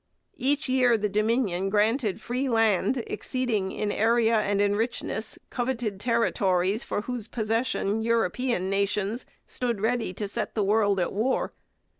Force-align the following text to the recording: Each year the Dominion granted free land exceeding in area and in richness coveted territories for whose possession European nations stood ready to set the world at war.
Each 0.39 0.67
year 0.67 0.97
the 0.97 1.07
Dominion 1.09 1.69
granted 1.69 2.19
free 2.19 2.49
land 2.49 3.03
exceeding 3.05 3.71
in 3.71 3.91
area 3.91 4.33
and 4.35 4.59
in 4.59 4.75
richness 4.75 5.37
coveted 5.51 5.99
territories 5.99 6.83
for 6.83 7.01
whose 7.01 7.27
possession 7.27 8.01
European 8.01 8.67
nations 8.67 9.27
stood 9.45 9.79
ready 9.79 10.11
to 10.15 10.27
set 10.27 10.55
the 10.55 10.63
world 10.63 10.99
at 10.99 11.13
war. 11.13 11.53